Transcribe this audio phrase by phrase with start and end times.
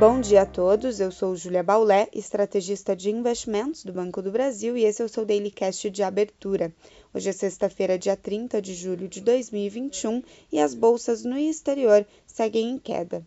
[0.00, 4.74] Bom dia a todos, eu sou Julia Baulé, estrategista de investimentos do Banco do Brasil
[4.74, 6.74] e esse é o seu Daily Cast de abertura.
[7.12, 12.70] Hoje é sexta-feira, dia 30 de julho de 2021 e as bolsas no exterior seguem
[12.70, 13.22] em queda.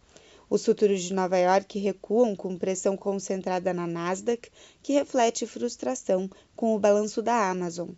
[0.49, 4.49] Os futuros de Nova York recuam com pressão concentrada na Nasdaq,
[4.81, 7.89] que reflete frustração com o balanço da Amazon.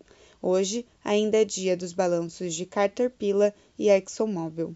[0.41, 4.75] Hoje ainda é dia dos balanços de Caterpillar e ExxonMobil.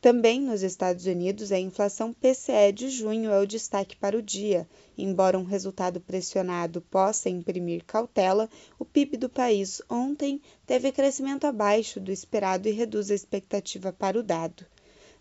[0.00, 4.68] Também nos Estados Unidos, a inflação PCE de junho é o destaque para o dia.
[4.96, 11.98] Embora um resultado pressionado possa imprimir cautela, o PIB do país ontem teve crescimento abaixo
[11.98, 14.66] do esperado e reduz a expectativa para o dado.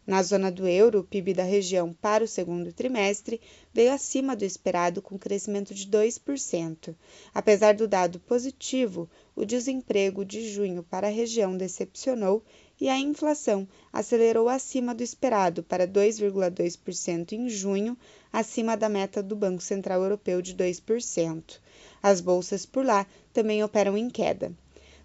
[0.07, 3.41] Na zona do euro, o PIB da região para o segundo trimestre
[3.73, 6.95] veio acima do esperado, com crescimento de 2%.
[7.33, 12.43] Apesar do dado positivo, o desemprego de junho para a região decepcionou
[12.79, 17.97] e a inflação acelerou acima do esperado para 2,2% em junho,
[18.31, 21.59] acima da meta do Banco Central Europeu de 2%.
[22.03, 24.53] As bolsas por lá também operam em queda.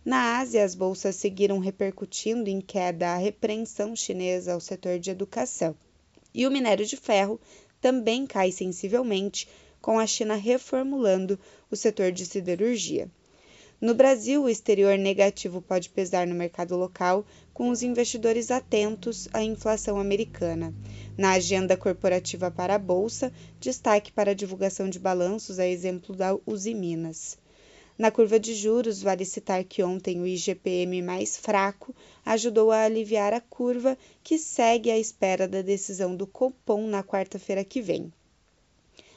[0.03, 5.77] Na Ásia, as bolsas seguiram repercutindo em queda a repreensão chinesa ao setor de educação.
[6.33, 7.39] E o minério de ferro
[7.83, 9.47] também cai sensivelmente,
[9.81, 11.39] com a China reformulando
[11.71, 13.11] o setor de siderurgia.
[13.81, 19.43] No Brasil, o exterior negativo pode pesar no mercado local, com os investidores atentos à
[19.43, 20.75] inflação americana.
[21.17, 26.37] Na agenda corporativa para a Bolsa, destaque para a divulgação de balanços, a exemplo da
[26.47, 27.39] Usiminas.
[28.01, 33.35] Na curva de juros, vale citar que ontem o IGPM mais fraco ajudou a aliviar
[33.35, 38.11] a curva, que segue à espera da decisão do Copom na quarta-feira que vem.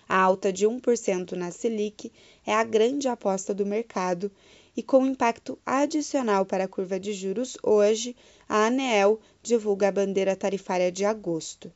[0.06, 2.12] A alta de 1% na Selic
[2.46, 4.30] é a grande aposta do mercado
[4.76, 8.14] e com impacto adicional para a curva de juros hoje,
[8.50, 11.72] a ANEEL divulga a bandeira tarifária de agosto.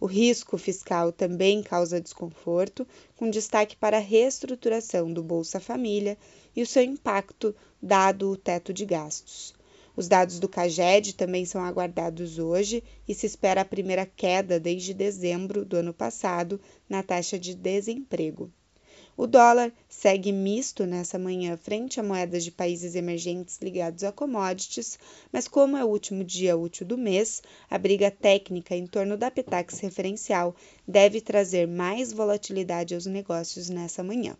[0.00, 6.16] O risco fiscal também causa desconforto, com destaque para a reestruturação do Bolsa Família
[6.56, 9.54] e o seu impacto dado o teto de gastos.
[9.94, 14.94] Os dados do CAGED também são aguardados hoje e se espera a primeira queda desde
[14.94, 16.58] dezembro do ano passado
[16.88, 18.50] na taxa de desemprego.
[19.14, 24.98] O dólar segue misto nessa manhã frente a moedas de países emergentes ligados a commodities,
[25.30, 29.30] mas como é o último dia útil do mês, a briga técnica em torno da
[29.30, 30.56] Petax referencial
[30.88, 34.38] deve trazer mais volatilidade aos negócios nessa manhã.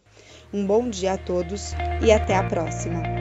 [0.50, 1.72] Um bom dia a todos
[2.02, 3.19] e até a próxima!